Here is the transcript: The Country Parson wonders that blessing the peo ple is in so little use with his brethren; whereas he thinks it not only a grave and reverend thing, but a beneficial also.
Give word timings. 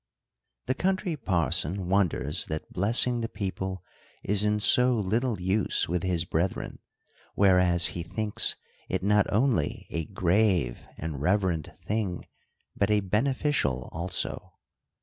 The 0.65 0.73
Country 0.73 1.15
Parson 1.15 1.87
wonders 1.87 2.45
that 2.45 2.73
blessing 2.73 3.21
the 3.21 3.29
peo 3.29 3.51
ple 3.51 3.83
is 4.23 4.43
in 4.43 4.59
so 4.59 4.95
little 4.95 5.39
use 5.39 5.87
with 5.87 6.01
his 6.01 6.25
brethren; 6.25 6.79
whereas 7.35 7.85
he 7.93 8.01
thinks 8.01 8.55
it 8.89 9.03
not 9.03 9.31
only 9.31 9.85
a 9.91 10.05
grave 10.05 10.87
and 10.97 11.21
reverend 11.21 11.71
thing, 11.77 12.25
but 12.75 12.89
a 12.89 13.01
beneficial 13.01 13.89
also. 13.91 14.53